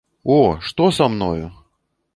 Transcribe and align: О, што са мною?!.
О, 0.35 0.37
што 0.69 0.89
са 1.01 1.11
мною?!. 1.17 1.53